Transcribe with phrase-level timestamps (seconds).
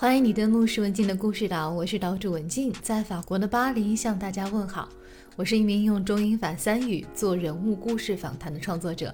[0.00, 4.88] 欢迎你登录石文静的故事岛，我是岛主文静，在法国的巴黎向大家问好。
[5.34, 9.12] 我是一名用中英法三语做人物故事访谈的创作者。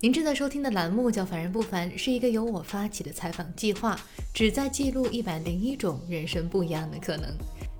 [0.00, 3.98] 您正在收听的栏目叫《凡人不凡》，是一个由我发起的采访计划，
[4.34, 7.30] 旨在记录一百零一种人生不一样的可能。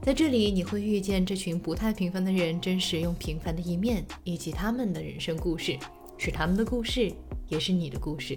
[0.01, 5.77] 在这里，你会遇见这群不太平凡的人真实又平凡的一面，以及他们的人生故事，
[6.17, 7.13] 是他们的故事，
[7.49, 8.35] 也是你的故事。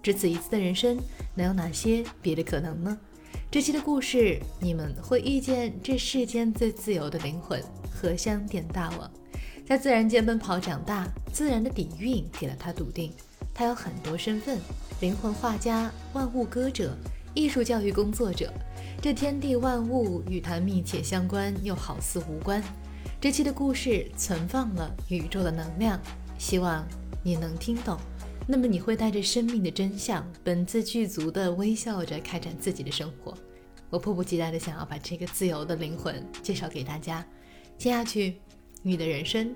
[0.00, 0.96] 只此一次的人生，
[1.34, 2.96] 能有哪些别的可能呢？
[3.50, 7.58] 这期的故事，你们会遇见这世间最自由的灵魂——
[7.90, 9.10] 荷香点大王。
[9.66, 13.10] 在自然界奔跑长大，自然的底蕴给了他笃定。
[13.54, 14.58] 他有很多身份：
[15.00, 16.94] 灵魂画家、万物歌者、
[17.32, 18.52] 艺术教育工作者。
[19.00, 22.62] 这天地万物与他密切相关，又好似无关。
[23.18, 25.98] 这期的故事存放了宇宙的能量，
[26.36, 26.86] 希望
[27.22, 27.98] 你能听懂。
[28.50, 33.36] 那么你会带着生命的真相，本自具足地微笑着开展自己的生活。
[33.90, 37.22] 我迫不及待地想要把这个自由的灵魂介绍给大家。
[37.76, 38.40] 接下去，
[38.82, 39.54] 你的人生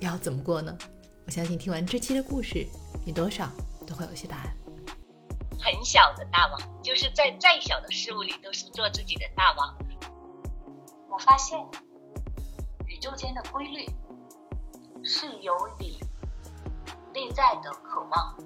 [0.00, 0.76] 要怎么过呢？
[1.24, 2.66] 我相信听完这期的故事，
[3.06, 3.50] 你多少
[3.86, 4.54] 都会有些答案。
[5.58, 9.74] 很小的大王，就是在再小的事物里都是做自己的大王。
[11.10, 11.58] 我发现，
[12.86, 13.86] 宇宙间的规律
[15.02, 15.98] 是由你。
[17.14, 18.36] 内在的渴望，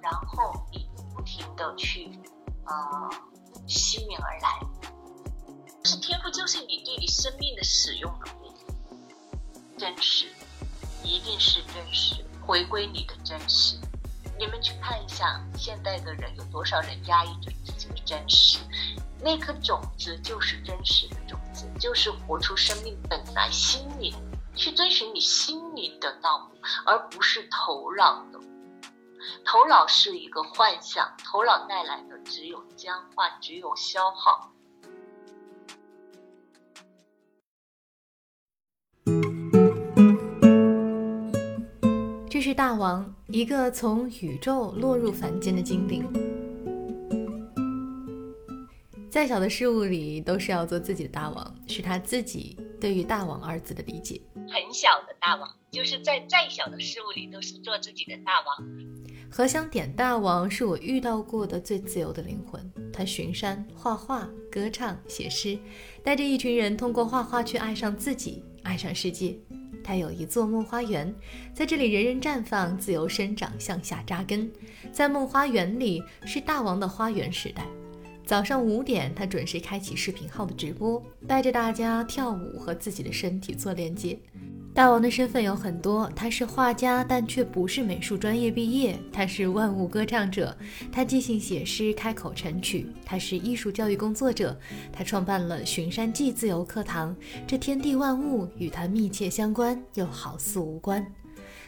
[0.00, 2.10] 然后你不停的去，
[2.64, 3.10] 呃，
[3.68, 4.58] 吸引而来。
[5.84, 8.50] 是天赋，就是你对你生命的使用能力。
[9.76, 10.26] 真实，
[11.02, 13.76] 一定是真实，回归你的真实。
[14.38, 18.58] 你们去看一下，现代的人有多少人压抑着自己的真实？
[19.20, 24.14] 那颗种子就是真实的种子，就是活出生命本来心灵。
[24.54, 28.40] 去追寻你心里的道路，而不是头脑的。
[29.44, 34.50] 头脑是一个幻象，头脑带来的只有僵化，只有消耗。
[42.28, 46.04] 这是大王，一个从宇宙落入凡间的精灵。
[49.10, 54.20] 再小的事物里，都是要做自己的大王，是他自己对于“大王”二字的理解。
[54.54, 58.64] 很小的大王，就是在再小的事物里都是做自己的大王。
[59.28, 62.72] 荷香点大王是我遇到过的最自由的灵魂。
[62.92, 65.58] 他巡山、画画、歌唱、写诗，
[66.04, 69.36] 带着一群人通过画画去爱上自己，爱上世界。
[69.82, 71.12] 他有一座梦花园，
[71.52, 74.48] 在这里人人绽放，自由生长，向下扎根。
[74.92, 77.66] 在梦花园里是大王的花园时代。
[78.26, 84.18] 早上五点，他准时开启视频号的直播，带着大家跳舞和自己的身体做连接。
[84.72, 90.56] 大王的身份有很多，他是画家，但却不是美术专业毕业；他是万物歌唱者，
[90.90, 94.58] 他即兴写诗，开口成曲；他是艺术教育工作者，
[94.90, 97.14] 他创办了巡山记自由课堂。
[97.46, 101.06] 这天地万物与他密切相关，又好似无关。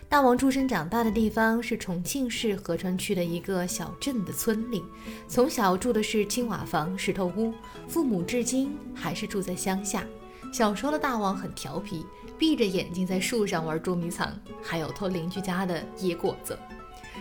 [0.09, 4.83] 大王出生长大的地方是重庆市合川区的一个小镇的村里，
[5.27, 7.53] 从小住的是青瓦房、石头屋，
[7.89, 10.07] 父母至今还是住在乡下。
[10.53, 12.07] 小时候的大王很调皮，
[12.39, 16.57] 闭着眼睛在树上玩捉迷藏，还有偷邻居家的野果子。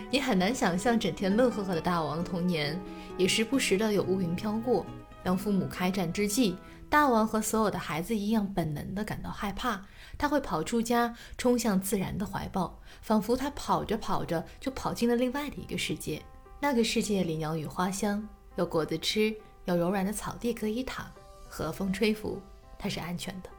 [0.08, 2.80] 你很难想象整天乐呵呵的大王童年，
[3.18, 4.86] 也时不时的有乌云飘过。
[5.24, 6.56] 当父母开战之际，
[6.88, 9.82] 大王和所有的孩子一样，本能的感到害怕。
[10.18, 16.22] 他会跑出家，冲向自然的怀抱，仿佛他跑着跑着就跑进了另外的一个世界。
[16.60, 18.26] 那个世界里鸟语花香，
[18.56, 19.34] 有果子吃，
[19.66, 21.06] 有柔软的草地可以躺，
[21.48, 22.40] 和风吹拂，
[22.78, 23.50] 他是安全的。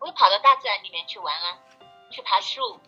[0.00, 1.58] 我会跑到大自然里面去玩啊，
[2.10, 2.80] 去爬树，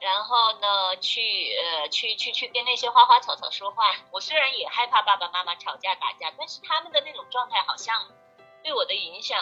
[0.00, 1.20] 然后呢，去
[1.56, 3.94] 呃，去去去跟那些花花草草说话。
[4.10, 7.94] 我虽然也害怕爸爸妈妈吵架打架，但是他们的那种状态好像
[8.62, 9.38] 对我的影响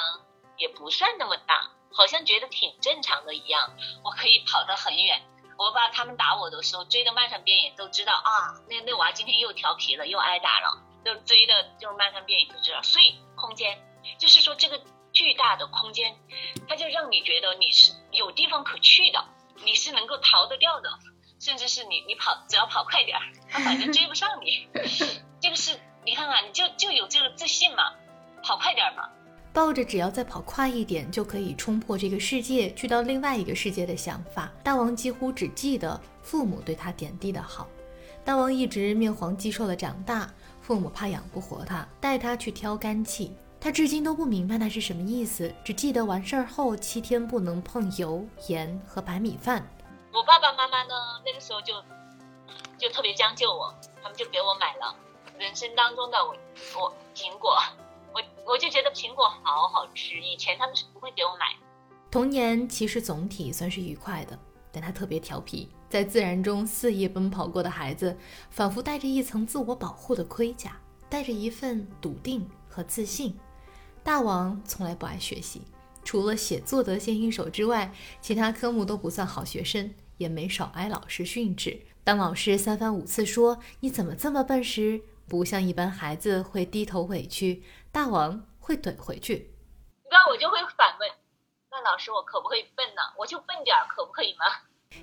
[0.56, 1.68] 也不算那么大。
[1.92, 3.70] 好像觉得挺正常的一样，
[4.04, 5.22] 我可以跑得很远。
[5.58, 12.82] 我爸他们打我的时候，追得漫山遍野，都知道啊，那那娃今天又调皮了，又挨打了，就追的就漫山遍野都知道。
[12.82, 13.78] 所以空间
[14.18, 14.78] 就是说这个
[15.14, 16.14] 巨大的空间，
[16.68, 19.24] 它就让你觉得你是有地方可去的，
[19.64, 20.90] 你是能够逃得掉的，
[21.40, 24.68] 甚至是你你跑只要跑快点儿，他反正追不上你。
[25.40, 27.94] 这个是你看看，你就就有这个自信嘛，
[28.44, 29.08] 跑快点嘛。
[29.56, 37.66] 抱着只要再跑快一点就可以冲破这个世界，去到另外一个世界的想法，大王几乎只记得父母对他点滴的好。
[38.22, 40.30] 大王一直面黄肌瘦的长大，
[40.60, 43.32] 父母怕养不活他，带他去挑干气。
[43.58, 49.66] 他至今都不明白那是什么意思，只记得完事儿后七天不能碰油盐和白米饭。
[50.12, 50.94] 我爸爸妈妈呢，
[51.24, 51.82] 那个时候就
[52.76, 54.94] 就特别将就我，他们就给我买了
[55.38, 56.36] 人生当中的我
[56.78, 57.56] 我苹果。
[58.16, 61.54] 我我就觉得苹果好好吃，以前他们是不会给我买。
[62.10, 64.38] 童年其实总体算是愉快的，
[64.72, 68.16] 但他特别调皮，在自然中肆意奔跑过的孩子，
[68.48, 70.80] 仿佛带着一层自我保护的盔甲，
[71.10, 73.36] 带着一份笃定和自信。
[74.02, 75.60] 大王从来不爱学习，
[76.02, 77.92] 除了写作得心应手之外，
[78.22, 81.78] 其他科目都不算好学生，也没少挨老师训斥。
[82.02, 87.64] 当老师三番五次说“你怎么这么笨”时，不像一般孩子会低头委屈，
[87.96, 89.50] 大王会怼回去。
[90.10, 91.08] 那我就会反问。
[91.70, 93.00] 那老师，我可不可以笨呢？
[93.18, 94.44] 我就笨点儿，可不可以吗？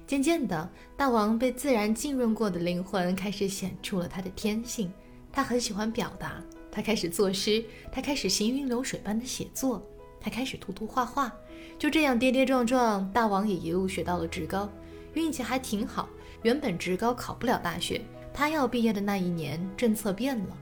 [0.06, 4.94] 渐渐的，大王被自然浸润过的灵魂开始显出了他的天性。
[5.32, 6.40] 他很喜欢表达，
[6.72, 9.82] 他开始作诗，他开始行云流水般的写作，
[10.22, 11.34] 他开始涂涂画画。
[11.80, 14.70] 就这样跌跌撞撞，大王也一路学到了职高，
[15.16, 16.08] 运气还挺好。
[16.44, 20.56] 原本职高考不了大学，他要毕业的那一年，政策变了。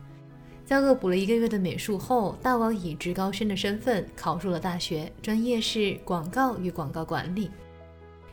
[0.72, 7.52] 在恶补了一个月的美术后，大王以职高生的身份考入了大学，专业是广告与广告管理。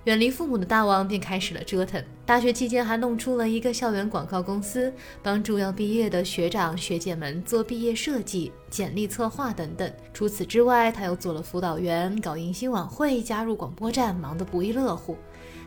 [0.04, 2.00] 远离父母的大王便开始了折腾。
[2.24, 9.92] 大学期间还弄出了一个校园广告公司，帮助要毕业的学长学姐们做毕业设计、简历策划等等。
[10.14, 15.16] 除此之外，他又做了辅导员，搞迎新晚会，加入广播站，忙得不亦乐乎。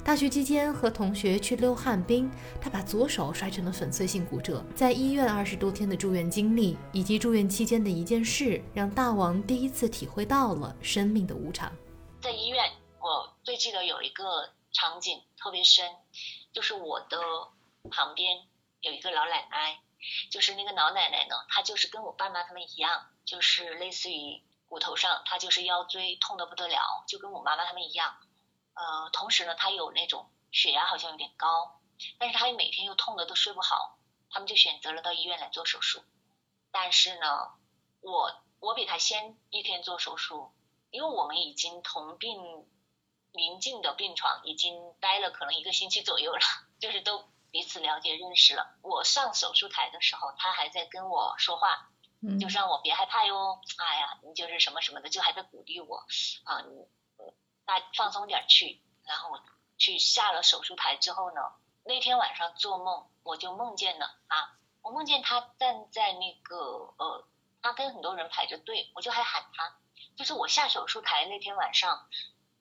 [0.04, 4.66] 大学期间和同学去溜旱冰，他把左手摔成了粉碎性骨折。
[4.76, 11.72] 在医院二十多天的住院经历，以及住院期间的一件事，让大王第一次体会到了生命的无常。
[12.20, 15.86] 在医院，我最记得有一个场景特别深，
[16.52, 17.20] 就是我的
[17.92, 18.40] 旁边
[18.82, 19.80] 有一个老奶奶，
[20.32, 28.16] 就是那个老奶奶呢，她就是跟我爸妈他们一样，就是类似于骨头上，她就是腰椎痛得不得了，就跟我妈妈他们一样。
[28.74, 31.80] 呃，同时呢，他有那种血压好像有点高，
[32.18, 33.98] 但是他每天又痛的都睡不好，
[34.30, 36.04] 他们就选择了到医院来做手术。
[36.72, 37.52] 但是呢，
[38.02, 40.52] 我我比他先一天做手术，
[40.90, 42.66] 因为我们已经同病
[43.34, 46.40] 临近的病床已经待了可能一个星期左右了，
[46.80, 48.78] 就是都彼此了解认识了。
[48.82, 51.90] 我上手术台的时候，他还在跟我说话，
[52.40, 56.06] 就是让我别害怕哟，哎呀，你就是什么什么的，就还在鼓励我
[56.46, 56.64] 啊。
[57.94, 59.40] 放松点去，然后
[59.78, 61.42] 去下了手术台之后呢，
[61.84, 67.28] 那天晚上做梦，我就梦见了啊，我梦见他站在那个呃，
[67.62, 69.78] 他跟很多人排着队，我就还喊他，
[70.16, 72.08] 就是我下手术台那天晚上，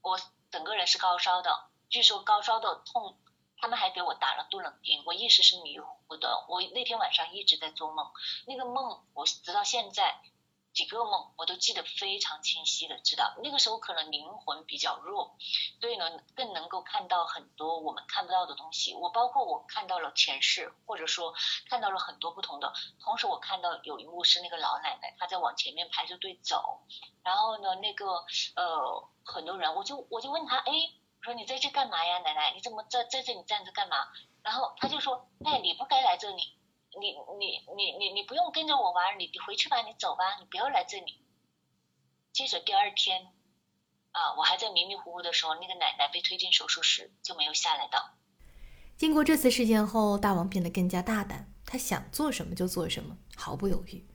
[0.02, 0.20] 我
[0.50, 3.18] 整个人是高烧的，据说高烧的痛，
[3.56, 8.10] 他们还给我打了杜冷丁，我意识是迷糊的，我那天晚上一直在做梦，
[8.46, 10.20] 那个梦我直到现在。
[10.72, 15.37] 几个梦我都记得非常清晰的，知道那个时候可能灵魂比较弱，
[15.81, 18.94] 所以呢更能够看到很多我们看不到的东西。
[18.94, 21.34] 我包括我看到了前世，或者说
[21.69, 22.72] 看到了很多不同的。
[23.02, 26.81] 同时我看到有一幕是那个老奶奶她在往前面排着队走，
[27.25, 28.25] 然后呢那个
[28.55, 30.73] 呃很多人，我就我就问她，哎，
[31.19, 33.96] 我说你在这干嘛呀，奶奶你怎么在在这里站着干嘛？
[34.43, 36.56] 然后她就说，哎你不该来这里。
[36.98, 41.25] 你你你你你不用跟着我玩，你你回去吧，你走吧，你不要来这里。
[42.32, 43.28] 接着第二天，
[44.12, 48.14] 啊，我还在迷迷糊糊的时候，那个奶奶被推进手术室，就没有下来到。
[48.96, 54.06] 经过这次事件后，大王变得更加大胆，他想做什么就做什么，毫不犹豫。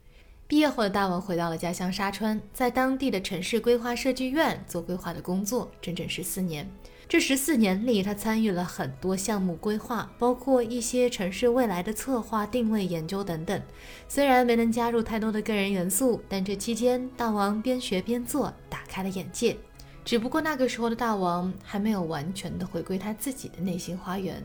[0.48, 6.70] 毕业后的大王回到了家乡沙川，在当地的城市规划设计院做规划的工作，整整十四年。
[7.08, 13.60] 这十四年里，他参与了很多项目规划，包括一些城市未来的策划、定位研究等等。
[14.08, 19.56] 虽然没能加入太多的个人元素，但这期间大王边学边做，打开了眼界。
[20.04, 24.40] 只不过那个时候的大王还没有完全的回归他自己的内心花园，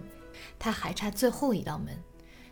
[0.58, 1.96] 他还差最后一道门。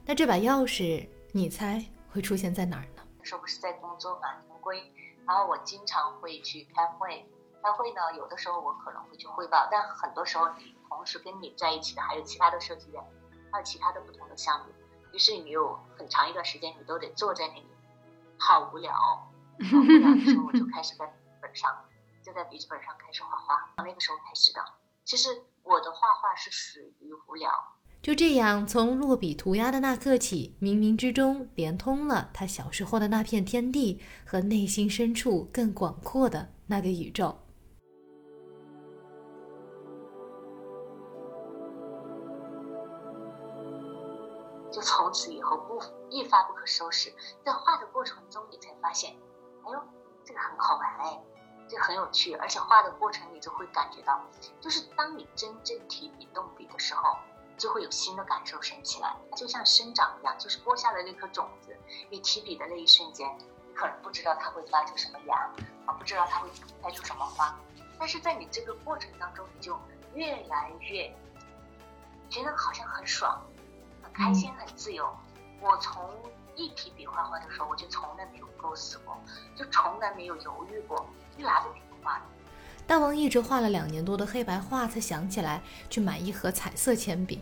[0.05, 2.98] 那这把钥匙，你猜会出现在哪儿呢？
[3.29, 4.91] 时候不是在工作嘛，常规，
[5.27, 7.29] 然后我经常会去开会。
[7.61, 13.03] 开会呢，有的时候我可能会去汇报，但很多时候你同时跟你在一起的还有其他的设计员，
[13.51, 14.73] 还有其他的不同的项目，
[15.13, 17.67] 于是你有很长一段时间你都得坐在那里，
[18.39, 18.91] 好无聊。
[18.93, 21.05] 好无聊的时候我就开始在
[21.39, 21.85] 本上，
[22.23, 23.69] 就在笔记本上开始画画。
[23.77, 24.65] 那个时候开始的，
[25.05, 27.51] 其实我的画画是属于无聊。
[28.01, 37.37] 就这样，从落笔涂鸦的那刻起，冥冥之中连通了他小时候的那片天地和内心深处更广阔的那个宇宙。
[44.71, 47.13] 就从此以后不一发不可收拾，
[47.43, 49.11] 在画的过程中，你才发现，
[49.65, 49.79] 哎呦，
[50.23, 51.21] 这个很好玩哎，
[51.67, 54.23] 这很有趣，而且画的过程你就会感觉到，
[54.61, 57.17] 就是当你真正提笔动笔的时候，
[57.59, 61.77] 就会有新的感受升起来，就像生长一样，就是播下的那颗种子，
[62.09, 63.29] 你提笔的那一瞬间，
[63.75, 65.35] 可能不知道它会发出什么芽
[65.85, 66.49] 啊，不知道它会
[66.81, 67.59] 开出什么花。
[67.99, 69.77] 但是在你这个过程当中，你就
[70.15, 71.13] 越来越
[72.29, 73.45] 觉得好像很爽、
[74.01, 75.13] 很开心、很自由。
[75.61, 76.09] 我从
[76.55, 79.17] 一提笔画画的时候，我就从来没有构思过，
[79.55, 81.05] 就从来没有犹豫过，
[81.37, 82.21] 一拿着笔画。
[82.89, 87.39] 大王一直画了两年多的黑白画，才想起来去买一盒彩色铅笔。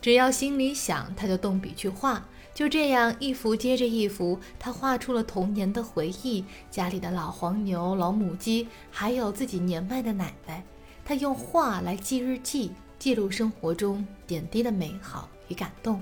[0.00, 2.24] 只要心里想，他就动笔去画。
[2.54, 10.62] 就这样，一幅接着一幅，他画出了童年的回忆，家里的老黄牛、老母鸡，还有自己年迈的奶奶。
[11.04, 16.00] 他用画来记日记，记录生活中点滴的美好与感动。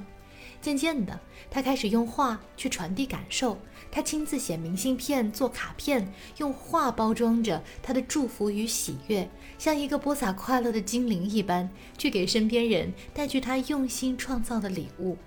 [0.64, 3.58] 渐渐的，他开始用画去传递感受。
[3.90, 9.28] 他亲自写明信片、做卡片，用画包装着他的祝福与喜悦，
[9.58, 11.68] 像一个播撒快乐的精灵一般，
[11.98, 15.18] 去给身边人带去他用心创造的礼物。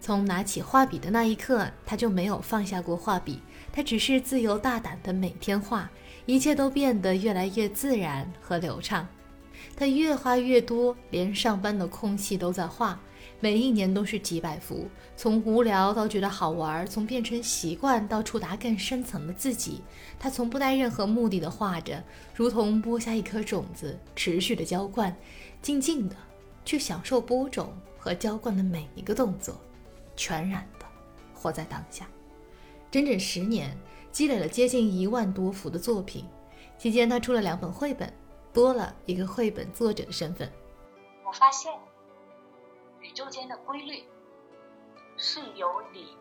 [0.00, 3.40] 从拿起画笔的那一刻，他就没有放下过画笔。
[3.70, 5.90] 他只是自由大胆的每天画，
[6.24, 9.06] 一切都变得越来越自然和流畅。
[9.76, 12.98] 他越画越多，连上班的空隙都在画。
[13.38, 19.82] 每一年都是几百幅，从无聊到觉得好玩，从变成习惯到触达更深层的自己。
[20.18, 22.02] 他从不带任何目的的画着，
[22.34, 25.14] 如同播下一颗种子，持续的浇灌，
[25.60, 26.16] 静静的
[26.64, 29.60] 去享受播种和浇灌的每一个动作，
[30.16, 30.86] 全然的
[31.34, 32.06] 活在当下。
[32.90, 33.76] 整整十年，
[34.10, 36.24] 积累了接近一万多幅的作品。
[36.78, 38.10] 期间，他出了两本绘本，
[38.56, 40.50] 多了一个绘本作者的身份。
[41.26, 41.70] 我发现。
[43.02, 44.02] 宇宙间的规律
[45.16, 46.16] 是由你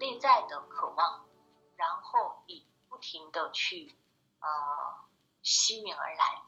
[0.00, 1.24] 内在的渴望，
[1.76, 3.94] 然后你不停的去
[4.40, 4.48] 呃
[5.42, 6.42] 吸引而来。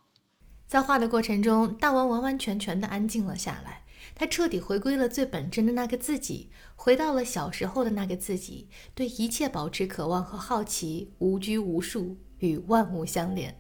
[0.67, 3.85] 在画的过程中，大王完完全全的安静了下来，
[4.15, 13.60] 他彻底回归了最本真的那个自己，回到了小时候的那个自己，对一切保持渴望和好奇，无拘无束，与万物相连。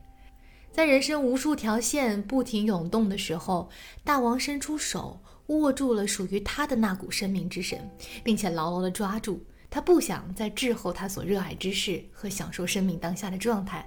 [0.72, 3.68] 在人生无数条线不停涌动的时候，
[4.04, 5.20] 大王伸出手。
[5.50, 7.90] 握住了属于他的那股生命之神，
[8.22, 9.44] 并且牢牢地抓住。
[9.68, 13.84] 他不想再滞后他所热爱之事和享受生命当下的状态，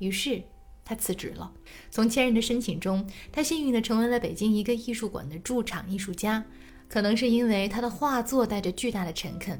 [0.00, 0.42] 于是
[0.84, 1.50] 他辞职了。
[1.90, 6.44] 从千人的申请中，他幸运地成为了北京一个艺术馆的驻场艺术家。
[6.90, 9.58] 可能是因为他的画作带着巨大的诚恳，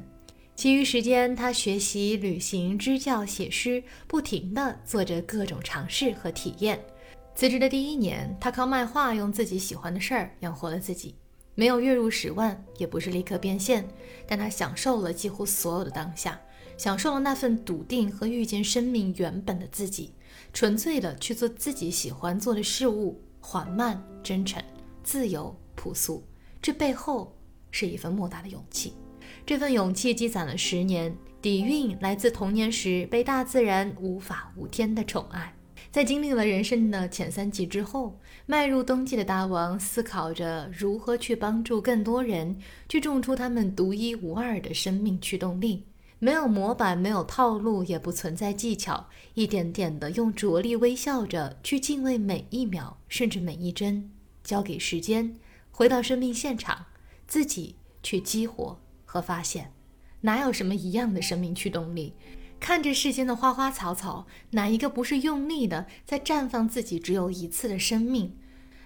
[0.59, 6.77] 其余时间他学习、旅行、支教、写诗，不停地做着各种尝试和体验。
[7.33, 11.15] 辞职的第一年，他靠卖画，用自己喜欢的事儿养活了自己。
[11.55, 13.87] 没有月入十万，也不是立刻变现，
[14.27, 16.37] 但他享受了几乎所有的当下，
[16.77, 20.13] 享受了那份笃定和遇见生命原本的自己，
[20.51, 24.61] 纯粹的去做自己喜欢做的事物，缓慢、真诚、
[25.05, 26.21] 自由、朴素。
[26.61, 27.33] 这背后
[27.71, 28.93] 是一份莫大的勇气，
[29.49, 35.55] 这份勇气积攒了十年，底蕴来自童年时被大自然无法无天的宠爱。
[35.89, 45.83] 在经历了人生的前三季之后，迈入冬季的大王思考着如何去帮助更多人去种出他们独一无二的生命驱动力。
[46.19, 54.11] 没有模板，没有套路，也不存在技巧，一点点的用着力微笑着去敬畏每一秒，甚至每一帧，
[54.43, 55.35] 交给时间，
[55.71, 56.85] 回到生命现场，
[57.25, 58.79] 自己去激活
[59.11, 59.73] 和发现，
[60.21, 62.13] 哪有什么一样的生命驱动力？
[62.59, 68.37] 看着世间的花花草草，哪一个不是用力的在绽放自己只有一次的生命？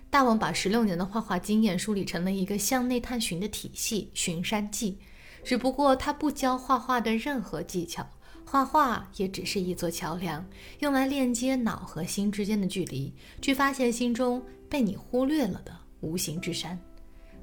[0.10, 4.98] 大王把十六年的画画经验梳理成了一个向内探寻的体系——寻山记。
[5.44, 8.08] 只不过他不教画画的任何技巧，
[8.46, 10.48] 画画也只是一座桥梁，
[10.80, 16.80] 用来链接脑和心之间的距离，去发现心中被你忽略了的无形之山。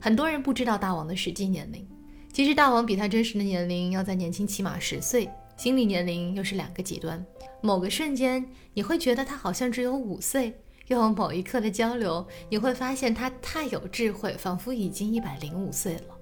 [0.01, 1.87] 很多人不知道大王的实际年龄，
[2.33, 5.29] 其实大王比他真实的年龄要再年轻起码十岁。
[5.57, 7.23] 心理年龄又是两个极端，
[7.61, 16.17] 某个瞬间你会觉得他好像只有五岁，又某一刻的交流，你会发现他太有智慧，仿佛已经一百零五岁了。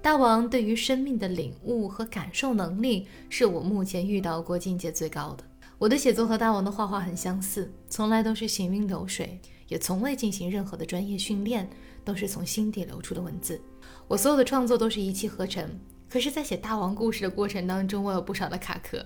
[0.00, 5.42] 大王对于生命的领悟和感受能力，是我目前遇到过境界最高的。
[5.78, 11.68] 我的写作和大王的画画很相似，从来都是行云流水，也从未进行任何的专业训练，
[12.04, 13.60] 都是从心底流出的文字。
[14.08, 15.78] 我所有的创作都是一气呵成。
[16.08, 19.04] 可是，在写大王故事的过程当中，我有不少的卡壳。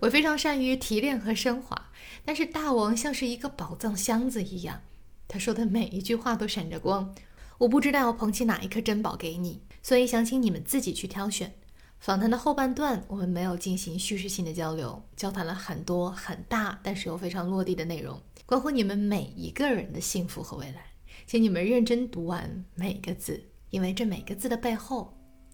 [0.00, 1.90] 我非常善于提炼和升华，
[2.24, 4.82] 但是大王像是一个宝藏箱子一样，
[5.28, 7.14] 他说的每一句话都闪着光。
[7.58, 11.54] 我不知道要捧起哪一颗珍宝给你，所以想请你们自己去挑选。
[12.00, 20.86] 访谈的后半段，我们没有进行叙事性的交流，交谈了很多很大，但是又非常落地的内容，关乎你们每一个人的幸福和未来。
[21.24, 25.12] 请你们认真读完每个字，因为这每个字的背后。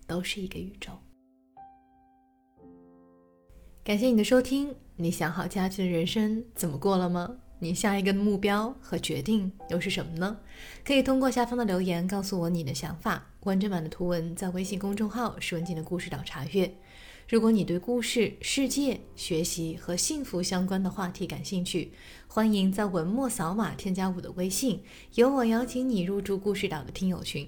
[0.08, 0.90] 都是一个宇宙。
[3.84, 4.74] 感谢你的收听。
[4.96, 7.36] 你想好假期的人生怎么过了吗？
[7.58, 10.40] 你下一个目标和决定又是什么呢？
[10.82, 13.22] 可以通过下方的留言告诉我你的想法。
[13.40, 16.74] 完整版的图文在微信公众号“是文静的故事岛”查阅。
[17.28, 21.92] 如果你对故事、世界、学习和幸福相关的话题感兴趣，
[22.26, 24.82] 欢迎在文末扫码添加我的微信，
[25.16, 27.46] 由我邀请你入驻故事岛的听友群。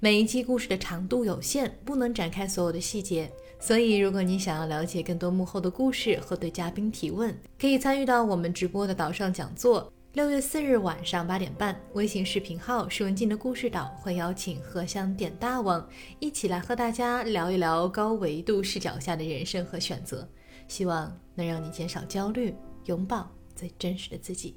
[0.00, 3.28] 每一期故事的长度有限，不能展开所有的细节，
[3.58, 9.92] 所以如果你想要了解更多幕后的故事和对嘉宾提问，可以参与到我们直播的岛上讲座。
[10.12, 15.84] 六月四日晚上八点半，微信视频号“是文静的故事岛”会邀请荷香点大王
[16.20, 20.28] 一起来和大家聊一聊高维度视角下的人生和选择，
[20.68, 24.54] 希望能让你减少焦虑，拥抱最真实的自己。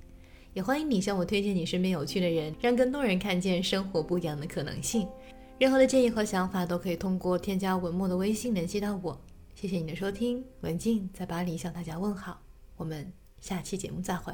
[0.53, 5.07] 也欢迎你向我推荐你身边有趣的人，让更多人看见生活不一样的可能性。
[5.61, 9.21] 任何的建议和想法都可以通过添加文末的微信联系到我。
[9.53, 12.41] 谢谢你的收听，文静在巴黎向大家问好，
[12.77, 14.33] 我们下期节目再会。